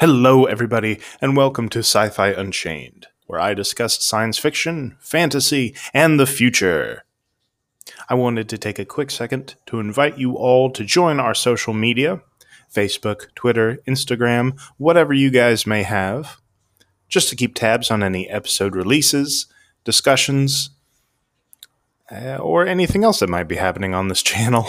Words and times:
Hello, 0.00 0.44
everybody, 0.44 1.00
and 1.20 1.36
welcome 1.36 1.68
to 1.70 1.80
Sci 1.80 2.08
Fi 2.10 2.28
Unchained, 2.28 3.08
where 3.26 3.40
I 3.40 3.52
discuss 3.52 4.00
science 4.00 4.38
fiction, 4.38 4.96
fantasy, 5.00 5.74
and 5.92 6.20
the 6.20 6.26
future. 6.26 7.02
I 8.08 8.14
wanted 8.14 8.48
to 8.48 8.58
take 8.58 8.78
a 8.78 8.84
quick 8.84 9.10
second 9.10 9.56
to 9.66 9.80
invite 9.80 10.16
you 10.16 10.36
all 10.36 10.70
to 10.70 10.84
join 10.84 11.18
our 11.18 11.34
social 11.34 11.74
media 11.74 12.22
Facebook, 12.72 13.34
Twitter, 13.34 13.78
Instagram, 13.88 14.56
whatever 14.76 15.12
you 15.12 15.30
guys 15.30 15.66
may 15.66 15.82
have, 15.82 16.36
just 17.08 17.28
to 17.30 17.34
keep 17.34 17.56
tabs 17.56 17.90
on 17.90 18.04
any 18.04 18.28
episode 18.28 18.76
releases, 18.76 19.46
discussions, 19.82 20.70
uh, 22.12 22.36
or 22.36 22.64
anything 22.64 23.02
else 23.02 23.18
that 23.18 23.28
might 23.28 23.48
be 23.48 23.56
happening 23.56 23.94
on 23.94 24.06
this 24.06 24.22
channel. 24.32 24.64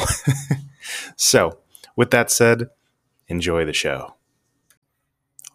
so, 1.16 1.60
with 1.96 2.10
that 2.10 2.32
said, 2.32 2.72
enjoy 3.28 3.64
the 3.64 3.74
show. 3.74 4.16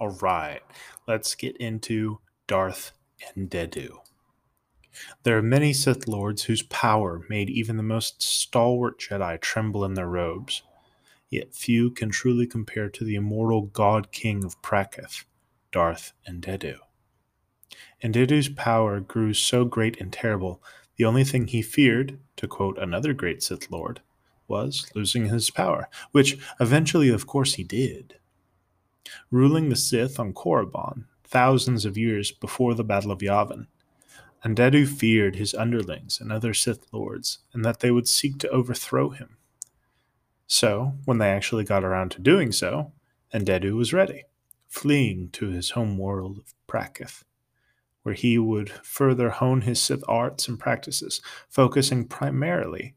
All 0.04 0.10
right, 0.20 0.60
let's 1.08 1.34
get 1.34 1.56
into 1.56 2.18
Darth 2.46 2.92
Andeddu. 3.34 4.00
There 5.22 5.38
are 5.38 5.42
many 5.42 5.72
Sith 5.72 6.06
Lords 6.06 6.42
whose 6.42 6.60
power 6.60 7.22
made 7.30 7.48
even 7.48 7.78
the 7.78 7.82
most 7.82 8.22
stalwart 8.22 9.00
Jedi 9.00 9.40
tremble 9.40 9.82
in 9.82 9.94
their 9.94 10.06
robes, 10.06 10.62
yet 11.30 11.54
few 11.54 11.90
can 11.90 12.10
truly 12.10 12.46
compare 12.46 12.90
to 12.90 13.02
the 13.02 13.14
immortal 13.14 13.62
God 13.62 14.12
King 14.12 14.44
of 14.44 14.60
Prakith, 14.60 15.24
Darth 15.72 16.12
Andeddu. 16.28 16.76
And 18.02 18.12
Dedue's 18.12 18.50
power 18.50 19.00
grew 19.00 19.32
so 19.32 19.64
great 19.64 19.98
and 20.02 20.12
terrible, 20.12 20.62
the 20.96 21.06
only 21.06 21.24
thing 21.24 21.46
he 21.46 21.62
feared, 21.62 22.18
to 22.36 22.46
quote 22.46 22.76
another 22.76 23.14
great 23.14 23.42
Sith 23.42 23.70
Lord, 23.70 24.02
was 24.48 24.86
losing 24.94 25.30
his 25.30 25.48
power, 25.48 25.88
which 26.12 26.36
eventually, 26.60 27.08
of 27.08 27.26
course, 27.26 27.54
he 27.54 27.64
did. 27.64 28.16
Ruling 29.30 29.68
the 29.68 29.76
Sith 29.76 30.18
on 30.18 30.32
Korriban, 30.32 31.04
thousands 31.24 31.84
of 31.84 31.98
years 31.98 32.30
before 32.30 32.74
the 32.74 32.84
Battle 32.84 33.10
of 33.10 33.18
Yavin, 33.18 33.66
Andeddu 34.44 34.86
feared 34.86 35.36
his 35.36 35.54
underlings 35.54 36.20
and 36.20 36.30
other 36.30 36.52
Sith 36.52 36.92
lords, 36.92 37.38
and 37.52 37.64
that 37.64 37.80
they 37.80 37.90
would 37.90 38.08
seek 38.08 38.38
to 38.38 38.48
overthrow 38.50 39.10
him. 39.10 39.38
So, 40.46 40.94
when 41.06 41.18
they 41.18 41.30
actually 41.30 41.64
got 41.64 41.84
around 41.84 42.10
to 42.10 42.20
doing 42.20 42.52
so, 42.52 42.92
Andeddu 43.32 43.74
was 43.74 43.94
ready, 43.94 44.24
fleeing 44.68 45.30
to 45.30 45.48
his 45.48 45.70
home 45.70 45.96
world 45.96 46.38
of 46.38 46.54
Prakith, 46.68 47.24
where 48.02 48.14
he 48.14 48.38
would 48.38 48.68
further 48.68 49.30
hone 49.30 49.62
his 49.62 49.80
Sith 49.80 50.04
arts 50.06 50.46
and 50.46 50.60
practices, 50.60 51.22
focusing 51.48 52.06
primarily 52.06 52.94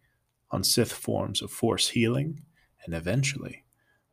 on 0.51 0.63
Sith 0.63 0.91
forms 0.91 1.41
of 1.41 1.49
force 1.49 1.89
healing 1.89 2.41
and 2.85 2.93
eventually 2.93 3.63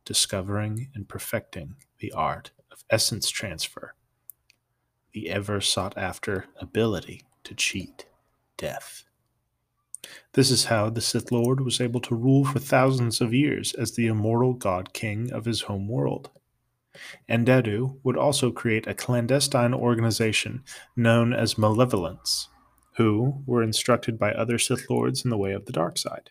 discovering 0.04 0.90
and 0.94 1.08
perfecting 1.08 1.76
the 1.98 2.12
art 2.12 2.50
of 2.70 2.84
essence 2.90 3.30
transfer, 3.30 3.94
the 5.12 5.30
ever 5.30 5.60
sought 5.60 5.96
after 5.96 6.46
ability 6.60 7.22
to 7.44 7.54
cheat 7.54 8.06
death. 8.56 9.04
This 10.34 10.50
is 10.50 10.66
how 10.66 10.90
the 10.90 11.00
Sith 11.00 11.32
Lord 11.32 11.60
was 11.60 11.80
able 11.80 12.00
to 12.00 12.14
rule 12.14 12.44
for 12.44 12.58
thousands 12.58 13.20
of 13.20 13.32
years 13.32 13.72
as 13.74 13.92
the 13.92 14.06
immortal 14.06 14.52
God 14.52 14.92
King 14.92 15.32
of 15.32 15.44
his 15.44 15.62
home 15.62 15.88
world. 15.88 16.30
Andeddu 17.28 17.98
would 18.04 18.16
also 18.16 18.50
create 18.50 18.86
a 18.86 18.94
clandestine 18.94 19.74
organization 19.74 20.62
known 20.94 21.32
as 21.32 21.58
Malevolence, 21.58 22.48
who 22.96 23.42
were 23.46 23.62
instructed 23.62 24.18
by 24.18 24.32
other 24.32 24.58
Sith 24.58 24.88
Lords 24.90 25.24
in 25.24 25.30
the 25.30 25.38
way 25.38 25.52
of 25.52 25.64
the 25.66 25.72
dark 25.72 25.98
side. 25.98 26.30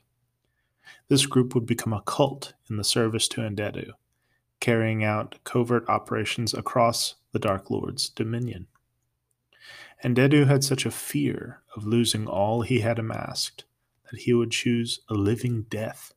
This 1.07 1.25
group 1.25 1.53
would 1.53 1.65
become 1.65 1.93
a 1.93 2.01
cult 2.01 2.53
in 2.69 2.77
the 2.77 2.83
service 2.83 3.27
to 3.29 3.41
Andeddu, 3.41 3.91
carrying 4.59 5.03
out 5.03 5.39
covert 5.43 5.87
operations 5.87 6.53
across 6.53 7.15
the 7.31 7.39
Dark 7.39 7.69
Lord's 7.69 8.09
dominion. 8.09 8.67
Andeddu 10.03 10.47
had 10.47 10.63
such 10.63 10.85
a 10.85 10.91
fear 10.91 11.61
of 11.75 11.85
losing 11.85 12.27
all 12.27 12.61
he 12.61 12.79
had 12.79 12.99
amassed 12.99 13.63
that 14.11 14.21
he 14.21 14.33
would 14.33 14.51
choose 14.51 14.99
a 15.09 15.13
living 15.13 15.63
death 15.69 16.13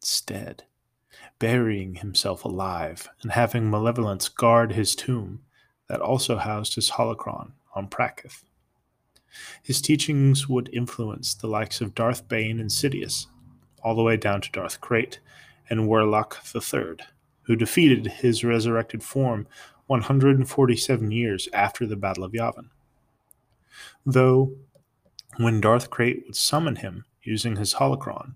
instead, 0.00 0.64
burying 1.38 1.96
himself 1.96 2.44
alive 2.44 3.08
and 3.22 3.32
having 3.32 3.70
malevolence 3.70 4.28
guard 4.28 4.72
his 4.72 4.94
tomb 4.94 5.42
that 5.88 6.00
also 6.00 6.36
housed 6.36 6.74
his 6.74 6.90
holocron 6.90 7.52
on 7.74 7.88
Prakith. 7.88 8.42
His 9.62 9.80
teachings 9.80 10.48
would 10.48 10.68
influence 10.72 11.34
the 11.34 11.46
likes 11.46 11.80
of 11.80 11.94
Darth 11.94 12.28
Bane 12.28 12.58
and 12.58 12.70
Sidious, 12.70 13.26
all 13.82 13.94
the 13.94 14.02
way 14.02 14.16
down 14.16 14.40
to 14.40 14.50
Darth 14.50 14.80
Krayt 14.80 15.18
and 15.68 15.88
Wyyrlok 15.88 16.36
III, 16.54 17.04
who 17.42 17.56
defeated 17.56 18.06
his 18.06 18.44
resurrected 18.44 19.02
form 19.02 19.46
147 19.86 21.10
years 21.10 21.48
after 21.52 21.86
the 21.86 21.96
Battle 21.96 22.24
of 22.24 22.32
Yavin. 22.32 22.68
Though, 24.06 24.52
when 25.36 25.60
Darth 25.60 25.90
Krayt 25.90 26.24
would 26.26 26.36
summon 26.36 26.76
him 26.76 27.04
using 27.22 27.56
his 27.56 27.74
holocron, 27.74 28.34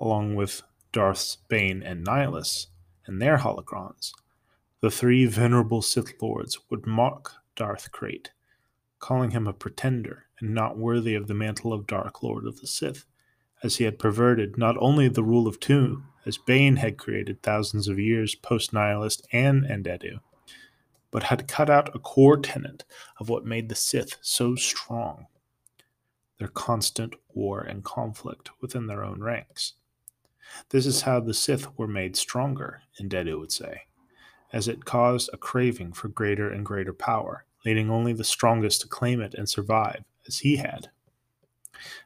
along 0.00 0.34
with 0.34 0.62
Darths 0.92 1.38
Bane 1.48 1.82
and 1.82 2.06
Nihilus 2.06 2.68
and 3.06 3.20
their 3.20 3.38
holocrons, 3.38 4.12
the 4.80 4.90
three 4.90 5.26
venerable 5.26 5.82
Sith 5.82 6.20
Lords 6.20 6.58
would 6.70 6.86
mock 6.86 7.42
Darth 7.56 7.90
Krayt, 7.90 8.28
calling 8.98 9.30
him 9.30 9.46
a 9.46 9.52
pretender 9.52 10.26
and 10.40 10.54
not 10.54 10.76
worthy 10.76 11.14
of 11.14 11.26
the 11.26 11.34
mantle 11.34 11.72
of 11.72 11.86
Dark 11.86 12.22
Lord 12.22 12.46
of 12.46 12.60
the 12.60 12.66
Sith 12.66 13.06
as 13.64 13.76
he 13.76 13.84
had 13.84 13.98
perverted 13.98 14.58
not 14.58 14.76
only 14.78 15.08
the 15.08 15.24
rule 15.24 15.48
of 15.48 15.58
two, 15.58 16.02
as 16.26 16.36
Bane 16.36 16.76
had 16.76 16.98
created 16.98 17.42
thousands 17.42 17.88
of 17.88 17.98
years 17.98 18.34
post 18.34 18.72
Nihilus 18.72 19.22
and 19.32 19.64
Andeddu, 19.64 20.20
but 21.10 21.24
had 21.24 21.48
cut 21.48 21.70
out 21.70 21.94
a 21.96 21.98
core 21.98 22.36
tenet 22.36 22.84
of 23.18 23.30
what 23.30 23.46
made 23.46 23.70
the 23.70 23.74
Sith 23.74 24.18
so 24.20 24.54
strong 24.54 25.26
their 26.38 26.48
constant 26.48 27.14
war 27.32 27.60
and 27.60 27.84
conflict 27.84 28.50
within 28.60 28.86
their 28.86 29.04
own 29.04 29.22
ranks. 29.22 29.74
This 30.70 30.84
is 30.84 31.02
how 31.02 31.20
the 31.20 31.32
Sith 31.32 31.66
were 31.78 31.86
made 31.86 32.16
stronger, 32.16 32.82
Andeddu 33.00 33.38
would 33.38 33.52
say, 33.52 33.82
as 34.52 34.68
it 34.68 34.84
caused 34.84 35.30
a 35.32 35.38
craving 35.38 35.92
for 35.92 36.08
greater 36.08 36.50
and 36.50 36.66
greater 36.66 36.92
power, 36.92 37.46
leading 37.64 37.88
only 37.88 38.12
the 38.12 38.24
strongest 38.24 38.82
to 38.82 38.88
claim 38.88 39.20
it 39.20 39.32
and 39.34 39.48
survive, 39.48 40.04
as 40.26 40.40
he 40.40 40.56
had. 40.56 40.90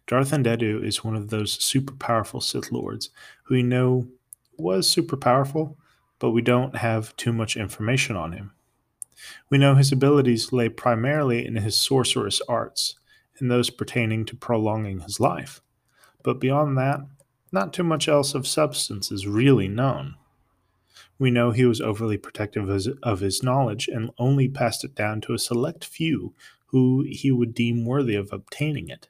Darth 0.07 0.31
Andeddu 0.31 0.85
is 0.85 1.05
one 1.05 1.17
of 1.17 1.31
those 1.31 1.53
super 1.53 1.95
powerful 1.95 2.41
Sith 2.41 2.73
Lords 2.73 3.11
who 3.45 3.55
we 3.55 3.63
know 3.63 4.07
was 4.57 4.91
super 4.91 5.17
powerful, 5.17 5.77
but 6.19 6.31
we 6.31 6.43
don't 6.43 6.77
have 6.77 7.15
too 7.17 7.33
much 7.33 7.57
information 7.57 8.17
on 8.17 8.33
him. 8.33 8.53
We 9.51 9.59
know 9.59 9.75
his 9.75 9.93
abilities 9.93 10.53
lay 10.53 10.69
primarily 10.69 11.47
in 11.47 11.57
his 11.57 11.77
sorcerous 11.77 12.41
arts 12.49 12.97
and 13.39 13.51
those 13.51 13.71
pertaining 13.71 14.25
to 14.27 14.37
prolonging 14.37 15.01
his 15.01 15.21
life, 15.21 15.61
but 16.23 16.41
beyond 16.41 16.77
that, 16.79 17.01
not 17.53 17.73
too 17.73 17.85
much 17.85 18.09
else 18.09 18.35
of 18.35 18.47
substance 18.47 19.11
is 19.11 19.27
really 19.27 19.69
known. 19.69 20.17
We 21.19 21.31
know 21.31 21.51
he 21.51 21.65
was 21.65 21.81
overly 21.81 22.17
protective 22.17 22.69
of 23.03 23.21
his 23.21 23.43
knowledge 23.43 23.89
and 23.89 24.11
only 24.19 24.49
passed 24.49 24.85
it 24.85 24.95
down 24.95 25.21
to 25.23 25.35
a 25.35 25.39
select 25.39 25.85
few 25.85 26.35
who 26.67 27.05
he 27.09 27.33
would 27.33 27.55
deem 27.55 27.85
worthy 27.85 28.15
of 28.15 28.33
obtaining 28.33 28.89
it. 28.89 29.09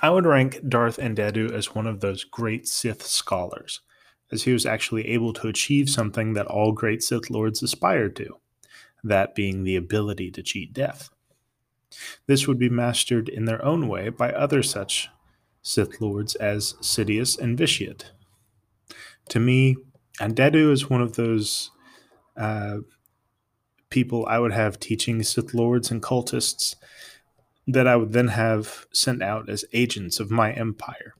I 0.00 0.10
would 0.10 0.26
rank 0.26 0.60
Darth 0.68 0.98
Andeddu 0.98 1.52
as 1.52 1.74
one 1.74 1.86
of 1.86 2.00
those 2.00 2.24
great 2.24 2.66
Sith 2.66 3.02
scholars, 3.02 3.80
as 4.32 4.42
he 4.44 4.52
was 4.52 4.66
actually 4.66 5.08
able 5.08 5.32
to 5.34 5.48
achieve 5.48 5.88
something 5.90 6.34
that 6.34 6.46
all 6.46 6.72
great 6.72 7.02
Sith 7.02 7.30
lords 7.30 7.62
aspired 7.62 8.16
to, 8.16 8.38
that 9.04 9.34
being 9.34 9.64
the 9.64 9.76
ability 9.76 10.30
to 10.32 10.42
cheat 10.42 10.72
death. 10.72 11.10
This 12.26 12.46
would 12.46 12.58
be 12.58 12.68
mastered 12.68 13.28
in 13.28 13.44
their 13.44 13.64
own 13.64 13.88
way 13.88 14.08
by 14.08 14.32
other 14.32 14.62
such 14.62 15.08
Sith 15.62 16.00
lords 16.00 16.34
as 16.36 16.74
Sidious 16.74 17.38
and 17.38 17.56
Vitiate. 17.56 18.12
To 19.30 19.40
me, 19.40 19.76
Andeddu 20.20 20.70
is 20.70 20.88
one 20.88 21.02
of 21.02 21.16
those 21.16 21.70
uh, 22.36 22.78
people 23.90 24.26
I 24.26 24.38
would 24.38 24.52
have 24.52 24.78
teaching 24.78 25.22
Sith 25.22 25.54
lords 25.54 25.90
and 25.90 26.02
cultists 26.02 26.76
that 27.66 27.86
I 27.86 27.96
would 27.96 28.12
then 28.12 28.28
have 28.28 28.86
sent 28.92 29.22
out 29.22 29.48
as 29.48 29.64
agents 29.72 30.20
of 30.20 30.30
my 30.30 30.52
empire 30.52 31.14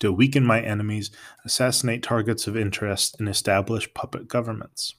to 0.00 0.12
weaken 0.12 0.44
my 0.44 0.60
enemies, 0.60 1.10
assassinate 1.44 2.02
targets 2.02 2.46
of 2.46 2.56
interest, 2.56 3.18
and 3.18 3.28
establish 3.28 3.92
puppet 3.94 4.28
governments. 4.28 4.94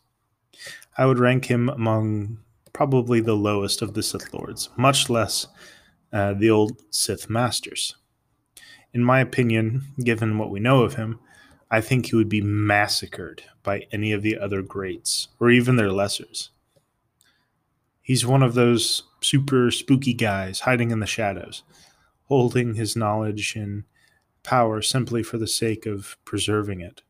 I 0.98 1.06
would 1.06 1.20
rank 1.20 1.46
him 1.46 1.70
among 1.70 2.40
probably 2.74 3.22
the 3.22 3.36
lowest 3.36 3.82
of 3.82 3.94
the 3.94 4.04
Sith 4.04 4.34
Lords, 4.34 4.70
much 4.76 5.10
less 5.10 5.48
uh, 6.12 6.34
the 6.34 6.50
old 6.50 6.82
Sith 6.90 7.30
Masters. 7.30 7.96
In 8.94 9.04
my 9.04 9.22
opinion, 9.22 9.84
given 10.04 10.38
what 10.38 10.50
we 10.50 10.60
know 10.60 10.84
of 10.84 10.96
him, 10.96 11.20
I 11.72 11.82
think 11.82 12.08
he 12.08 12.16
would 12.16 12.30
be 12.30 12.42
massacred 12.42 13.44
by 13.62 13.86
any 13.92 14.12
of 14.12 14.24
the 14.24 14.38
other 14.38 14.62
greats, 14.62 15.28
or 15.40 15.52
even 15.52 15.76
their 15.76 15.90
lessers. 15.90 16.50
He's 18.02 18.26
one 18.26 18.42
of 18.42 18.56
those 18.56 19.04
super 19.22 19.72
spooky 19.72 20.14
guys 20.14 20.62
hiding 20.62 20.92
in 20.92 21.00
the 21.00 21.06
shadows, 21.06 21.64
holding 22.26 22.76
his 22.76 22.96
knowledge 22.96 23.56
and 23.56 23.84
power 24.44 24.82
simply 24.82 25.24
for 25.24 25.38
the 25.38 25.48
sake 25.48 25.86
of 25.86 26.18
preserving 26.26 26.82
it. 26.82 27.02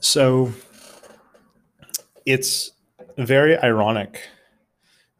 So, 0.00 0.52
it's 2.26 2.72
very 3.16 3.56
ironic 3.58 4.20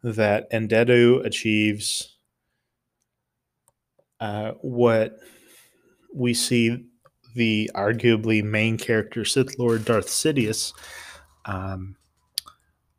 that 0.03 0.51
Andeddu 0.51 1.25
achieves 1.25 2.17
uh, 4.19 4.51
what 4.61 5.17
we 6.13 6.33
see 6.33 6.85
the 7.35 7.71
arguably 7.73 8.43
main 8.43 8.77
character 8.77 9.25
Sith 9.25 9.57
Lord 9.57 9.85
Darth 9.85 10.07
Sidious 10.07 10.73
um, 11.45 11.95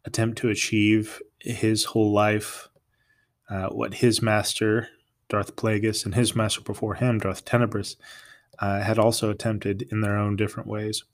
attempt 0.04 0.38
to 0.38 0.50
achieve 0.50 1.20
his 1.44 1.84
whole 1.84 2.12
life, 2.12 2.68
uh, 3.48 3.68
what 3.68 3.94
his 3.94 4.22
master 4.22 4.88
Darth 5.28 5.56
Plagueis 5.56 6.04
and 6.04 6.14
his 6.14 6.34
master 6.34 6.60
before 6.60 6.94
him 6.94 7.18
Darth 7.18 7.44
Tenebrous, 7.44 7.96
uh, 8.58 8.80
had 8.80 8.98
also 8.98 9.30
attempted 9.30 9.82
in 9.90 10.00
their 10.00 10.16
own 10.16 10.36
different 10.36 10.68
ways. 10.68 11.04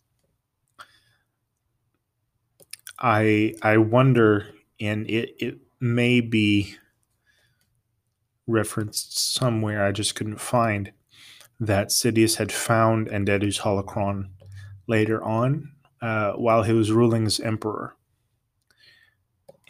I 2.98 3.54
I 3.62 3.78
wonder, 3.78 4.48
and 4.78 5.08
it 5.08 5.34
it 5.38 5.58
may 5.80 6.20
be 6.20 6.76
referenced 8.46 9.18
somewhere. 9.18 9.84
I 9.84 9.92
just 9.92 10.14
couldn't 10.14 10.40
find 10.40 10.92
that 11.58 11.88
Sidious 11.88 12.36
had 12.36 12.52
found 12.52 13.08
Andeddu's 13.08 13.60
holocron 13.60 14.30
later 14.86 15.22
on 15.22 15.72
uh, 16.02 16.32
while 16.32 16.62
he 16.62 16.72
was 16.72 16.90
ruling 16.90 17.26
as 17.26 17.40
emperor 17.40 17.96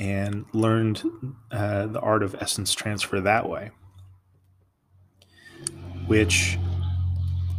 and 0.00 0.46
learned 0.54 1.02
uh, 1.52 1.86
the 1.86 2.00
art 2.00 2.22
of 2.22 2.34
essence 2.40 2.72
transfer 2.72 3.20
that 3.20 3.46
way. 3.46 3.70
Which 6.06 6.58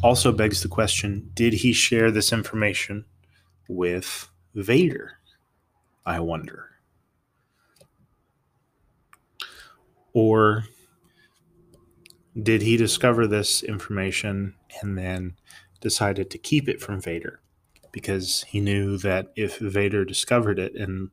also 0.03 0.31
begs 0.31 0.63
the 0.63 0.67
question 0.67 1.29
did 1.35 1.53
he 1.53 1.71
share 1.71 2.09
this 2.09 2.33
information 2.33 3.05
with 3.69 4.27
Vader? 4.55 5.19
I 6.03 6.19
wonder. 6.19 6.65
Or 10.13 10.65
did 12.41 12.63
he 12.63 12.75
discover 12.75 13.27
this 13.27 13.61
information 13.61 14.55
and 14.81 14.97
then 14.97 15.35
decided 15.79 16.31
to 16.31 16.37
keep 16.39 16.67
it 16.67 16.81
from 16.81 16.99
Vader 16.99 17.39
because 17.91 18.43
he 18.47 18.59
knew 18.59 18.97
that 18.97 19.31
if 19.35 19.59
Vader 19.59 20.03
discovered 20.03 20.57
it 20.57 20.75
and 20.75 21.11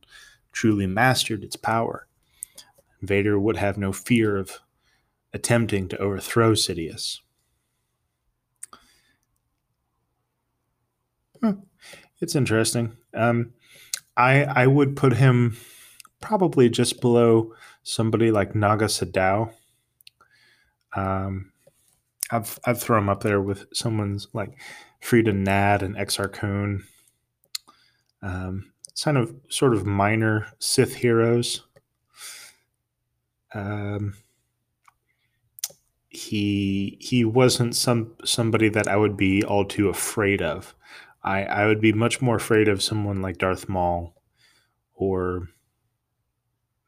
truly 0.53 0.87
mastered 0.87 1.45
its 1.45 1.57
power, 1.57 2.07
Vader 3.03 3.39
would 3.39 3.57
have 3.57 3.79
no 3.79 3.93
fear 3.93 4.37
of 4.37 4.61
attempting 5.33 5.89
to 5.89 5.99
overthrow 5.99 6.53
Sidious. 6.53 7.21
Huh. 11.43 11.55
It's 12.21 12.35
interesting. 12.35 12.97
Um, 13.15 13.53
I 14.17 14.45
I 14.45 14.67
would 14.67 14.97
put 14.97 15.15
him 15.15 15.57
probably 16.21 16.69
just 16.69 17.01
below 17.01 17.55
somebody 17.83 18.31
like 18.31 18.55
Naga 18.55 18.87
Sadow. 18.87 19.53
Um, 20.95 21.53
I've 22.31 22.59
I've 22.65 22.81
thrown 22.81 23.05
him 23.05 23.09
up 23.09 23.23
there 23.23 23.41
with 23.41 23.67
someone's 23.73 24.27
like 24.33 24.61
Freedon 25.01 25.47
Nadd 25.47 25.83
and 25.83 25.97
Exar 25.97 26.33
Kun. 26.33 26.85
Um, 28.21 28.73
kind 29.03 29.17
of 29.17 29.35
sort 29.49 29.75
of 29.75 29.87
minor 29.87 30.47
Sith 30.59 30.95
heroes. 30.95 31.63
Um, 33.55 34.15
he 36.09 36.99
he 37.01 37.25
wasn't 37.25 37.77
some 37.77 38.15
somebody 38.25 38.69
that 38.69 38.89
I 38.89 38.97
would 38.97 39.17
be 39.17 39.45
all 39.45 39.65
too 39.65 39.89
afraid 39.89 40.43
of. 40.43 40.75
I, 41.23 41.45
I 41.45 41.67
would 41.67 41.81
be 41.81 41.93
much 41.93 42.23
more 42.23 42.37
afraid 42.37 42.69
of 42.69 42.83
someone 42.83 43.21
like 43.23 43.39
Darth 43.39 43.69
Maul 43.69 44.15
or 44.95 45.49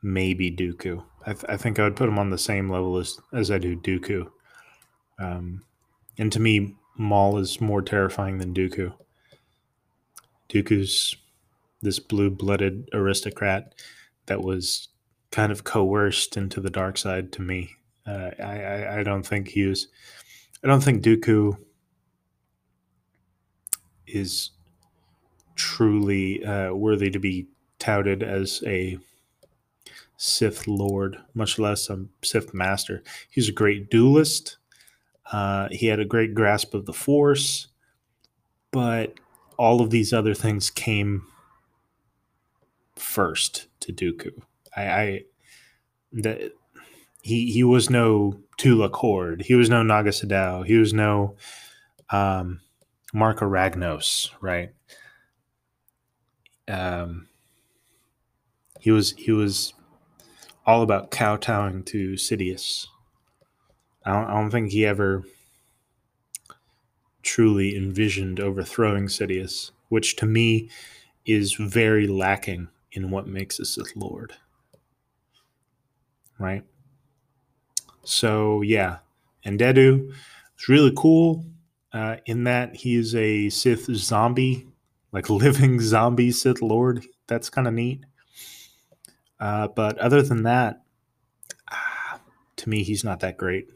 maybe 0.02 0.50
Dooku. 0.50 1.04
I, 1.26 1.32
th- 1.32 1.44
I 1.48 1.56
think 1.56 1.78
I 1.78 1.84
would 1.84 1.96
put 1.96 2.08
him 2.08 2.18
on 2.18 2.30
the 2.30 2.38
same 2.38 2.70
level 2.70 2.96
as, 2.96 3.18
as 3.32 3.50
I 3.50 3.58
do 3.58 3.76
Dooku. 3.76 4.30
Um, 5.18 5.62
and 6.16 6.32
to 6.32 6.40
me, 6.40 6.76
Maul 6.96 7.38
is 7.38 7.60
more 7.60 7.82
terrifying 7.82 8.38
than 8.38 8.54
Dooku. 8.54 8.94
Dooku's 10.48 11.16
this 11.82 11.98
blue 11.98 12.30
blooded 12.30 12.88
aristocrat 12.92 13.74
that 14.26 14.42
was 14.42 14.88
kind 15.30 15.52
of 15.52 15.64
coerced 15.64 16.36
into 16.36 16.60
the 16.60 16.70
dark 16.70 16.98
side 16.98 17.32
to 17.32 17.42
me. 17.42 17.70
Uh, 18.06 18.30
I, 18.42 18.62
I, 18.62 18.98
I 18.98 19.02
don't 19.02 19.26
think 19.26 19.48
he 19.48 19.64
was. 19.66 19.88
I 20.62 20.66
don't 20.66 20.82
think 20.82 21.02
Dooku 21.02 21.56
is 24.06 24.50
truly 25.54 26.44
uh, 26.44 26.72
worthy 26.72 27.10
to 27.10 27.18
be 27.18 27.46
touted 27.78 28.22
as 28.22 28.62
a 28.66 28.98
Sith 30.16 30.66
Lord, 30.66 31.16
much 31.34 31.58
less 31.58 31.88
a 31.88 32.04
Sith 32.22 32.52
Master. 32.52 33.02
He's 33.30 33.48
a 33.48 33.52
great 33.52 33.90
duelist. 33.90 34.58
Uh, 35.32 35.68
he 35.70 35.86
had 35.86 36.00
a 36.00 36.04
great 36.04 36.34
grasp 36.34 36.74
of 36.74 36.84
the 36.86 36.92
Force, 36.92 37.68
but 38.70 39.14
all 39.56 39.80
of 39.80 39.90
these 39.90 40.12
other 40.12 40.34
things 40.34 40.68
came 40.70 41.26
first 43.00 43.66
to 43.80 43.92
Dooku. 43.92 44.32
I, 44.76 44.82
I 44.82 45.22
that 46.12 46.52
he 47.22 47.50
he 47.52 47.64
was 47.64 47.90
no 47.90 48.40
Tulak 48.58 48.94
Hord. 48.94 49.42
He 49.42 49.54
was 49.54 49.70
no 49.70 49.82
Naga 49.82 50.10
Sadow. 50.10 50.64
He 50.66 50.76
was 50.76 50.92
no 50.92 51.36
um, 52.10 52.60
Marka 53.14 53.48
Ragnos, 53.48 54.30
right? 54.40 54.70
Um, 56.68 57.28
he 58.78 58.90
was 58.90 59.12
he 59.16 59.32
was 59.32 59.74
all 60.66 60.82
about 60.82 61.10
kowtowing 61.10 61.84
to 61.84 62.12
Sidious. 62.12 62.86
I 64.04 64.12
don't, 64.12 64.30
I 64.30 64.34
don't 64.34 64.50
think 64.50 64.70
he 64.70 64.86
ever 64.86 65.24
truly 67.22 67.76
envisioned 67.76 68.40
overthrowing 68.40 69.06
Sidious, 69.06 69.72
which 69.88 70.16
to 70.16 70.26
me 70.26 70.70
is 71.26 71.54
very 71.54 72.06
lacking 72.06 72.68
in 72.92 73.10
what 73.10 73.26
makes 73.26 73.58
a 73.58 73.64
Sith 73.64 73.94
Lord. 73.96 74.34
Right? 76.38 76.64
So, 78.04 78.62
yeah, 78.62 78.98
Andeddu 79.44 80.10
is 80.58 80.68
really 80.68 80.92
cool 80.96 81.44
uh, 81.92 82.16
in 82.26 82.44
that 82.44 82.76
he 82.76 82.94
is 82.94 83.14
a 83.14 83.48
Sith 83.50 83.86
zombie, 83.94 84.66
like 85.12 85.30
living 85.30 85.80
zombie 85.80 86.32
Sith 86.32 86.62
Lord. 86.62 87.04
That's 87.26 87.50
kind 87.50 87.68
of 87.68 87.74
neat. 87.74 88.04
Uh, 89.38 89.68
but 89.68 89.98
other 89.98 90.22
than 90.22 90.42
that, 90.42 90.82
uh, 91.70 92.18
to 92.56 92.68
me, 92.68 92.82
he's 92.82 93.04
not 93.04 93.20
that 93.20 93.36
great. 93.36 93.68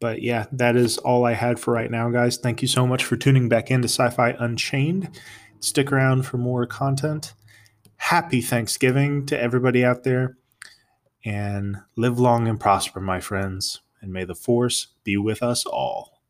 But 0.00 0.22
yeah, 0.22 0.46
that 0.52 0.76
is 0.76 0.98
all 0.98 1.24
I 1.24 1.32
had 1.32 1.58
for 1.58 1.72
right 1.72 1.90
now, 1.90 2.10
guys. 2.10 2.36
Thank 2.36 2.62
you 2.62 2.68
so 2.68 2.86
much 2.86 3.04
for 3.04 3.16
tuning 3.16 3.48
back 3.48 3.70
into 3.70 3.88
Sci 3.88 4.10
Fi 4.10 4.30
Unchained. 4.38 5.08
Stick 5.60 5.92
around 5.92 6.26
for 6.26 6.36
more 6.36 6.66
content. 6.66 7.32
Happy 8.08 8.42
Thanksgiving 8.42 9.24
to 9.24 9.40
everybody 9.40 9.82
out 9.82 10.04
there. 10.04 10.36
And 11.24 11.78
live 11.96 12.18
long 12.18 12.46
and 12.48 12.60
prosper, 12.60 13.00
my 13.00 13.18
friends. 13.18 13.80
And 14.02 14.12
may 14.12 14.24
the 14.24 14.34
force 14.34 14.88
be 15.04 15.16
with 15.16 15.42
us 15.42 15.64
all. 15.64 16.20